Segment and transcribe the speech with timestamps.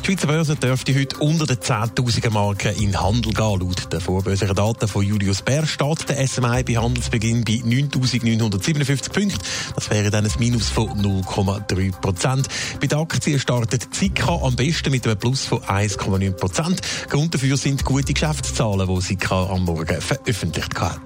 [0.00, 3.60] Die Schweizer Börse dürfte heute unter der 10.000er Marke in Handel gehen.
[3.60, 9.38] Laut den vorbörslichen Daten von Julius Bär steht der SMI bei Handelsbeginn bei 9.957 Punkten.
[9.74, 12.48] Das wäre dann ein Minus von 0,3 Prozent.
[12.80, 16.80] Bei den Aktien startet Sika am besten mit einem Plus von 1,9 Prozent.
[17.10, 21.00] Grund dafür sind gute Geschäftszahlen, die Sika am Morgen veröffentlicht hat.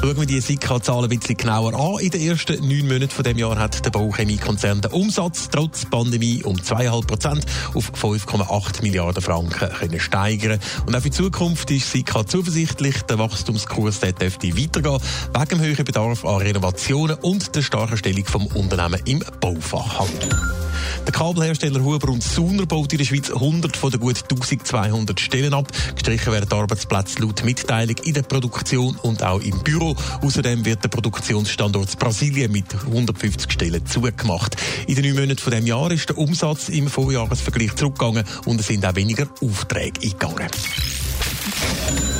[0.00, 1.98] Schauen wir die Sika-Zahlen ein bisschen genauer an.
[1.98, 6.44] In den ersten neun Monaten von dem Jahr hat der Bauchemiekonzern den Umsatz trotz Pandemie
[6.44, 10.60] um 2,5 Prozent auf 5,8 Milliarden Franken können steigern.
[10.86, 13.02] Und auch für die Zukunft ist Sika zuversichtlich.
[13.02, 15.00] Der Wachstumskurs der dürfte weitergehen,
[15.34, 20.67] wegen dem höheren Bedarf an Renovationen und der starken Stellung vom Unternehmen im Baufachhandel.
[21.06, 25.54] Der Kabelhersteller Huber und Suner baut in der Schweiz 100 von den gut 1200 Stellen
[25.54, 25.68] ab.
[25.94, 29.96] Gestrichen werden Arbeitsplätze laut Mitteilung in der Produktion und auch im Büro.
[30.22, 34.56] Außerdem wird der Produktionsstandort Brasilien mit 150 Stellen zugemacht.
[34.86, 38.66] In den neun Monaten von dem Jahr ist der Umsatz im Vorjahresvergleich zurückgegangen und es
[38.66, 40.48] sind auch weniger Aufträge eingegangen.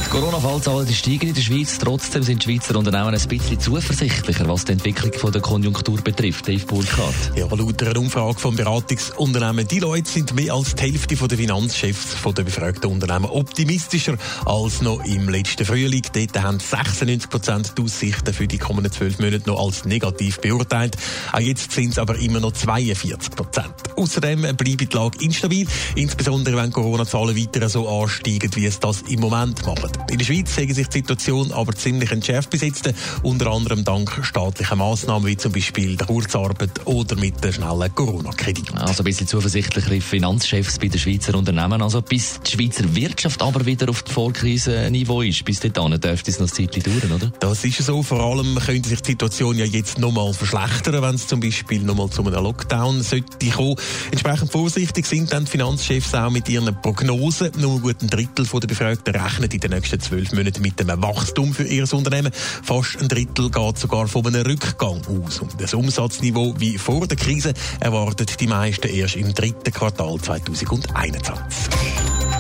[0.09, 1.77] Die Corona-Fallzahlen steigen in der Schweiz.
[1.79, 6.49] Trotzdem sind die Schweizer Unternehmen ein bisschen zuversichtlicher, was die Entwicklung von der Konjunktur betrifft.
[6.49, 7.37] Dave Burkhardt.
[7.37, 12.43] Ja, laut einer Umfrage vom Beratungsunternehmen Deloitte sind mehr als die Hälfte der Finanzchefs der
[12.43, 16.03] befragten Unternehmen optimistischer als noch im letzten Frühling.
[16.11, 20.97] Dort haben 96 Prozent die Aussichten für die kommenden zwölf Monate noch als negativ beurteilt.
[21.33, 23.75] Auch jetzt sind es aber immer noch 42 Prozent.
[23.95, 29.21] Außerdem bleibt die Lage instabil, insbesondere wenn Corona-Zahlen weiter so ansteigen, wie es das im
[29.21, 29.98] Moment machen.
[30.11, 32.91] In der Schweiz säge sich die Situation aber ziemlich entschärft bis jetzt,
[33.23, 38.75] unter anderem dank staatlicher Massnahmen wie zum Beispiel der Kurzarbeit oder mit der schnellen Corona-Kredit.
[38.75, 41.83] Also ein bisschen zuversichtlichere Finanzchefs bei den Schweizer Unternehmen.
[41.83, 46.39] Also bis die Schweizer Wirtschaft aber wieder auf das Vorkrisenniveau ist, bis dahin dürfte es
[46.41, 47.33] noch ein Zeit dauern, oder?
[47.41, 48.03] Das ist so.
[48.03, 52.09] Vor allem könnte sich die Situation ja jetzt nochmal verschlechtern, wenn es zum Beispiel nochmal
[52.11, 53.77] zu einem Lockdown sollte kommen.
[54.11, 57.51] Entsprechend vorsichtig sind dann die Finanzchefs auch mit ihren Prognosen.
[57.59, 61.55] Nur gut ein Drittel der Befragten rechnet in den nächsten zwölf Monaten mit einem Wachstum
[61.55, 62.31] für ihr Unternehmen.
[62.33, 65.41] Fast ein Drittel geht sogar von einem Rückgang aus.
[65.41, 71.39] Und das Umsatzniveau wie vor der Krise erwartet die meisten erst im dritten Quartal 2021.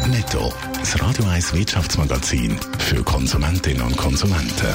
[0.08, 0.52] Netto.
[0.78, 4.74] Das Radio 1 Wirtschaftsmagazin für Konsumentinnen und Konsumenten.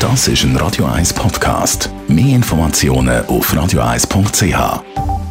[0.00, 1.90] Das ist ein Radio 1 Podcast.
[2.08, 5.21] Mehr Informationen auf radio1.ch.